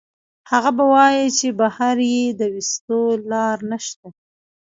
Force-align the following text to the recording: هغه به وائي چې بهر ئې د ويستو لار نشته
هغه 0.51 0.71
به 0.77 0.85
وائي 0.93 1.25
چې 1.37 1.47
بهر 1.59 1.97
ئې 2.09 2.23
د 2.39 2.41
ويستو 2.53 3.01
لار 3.31 3.57
نشته 3.71 4.07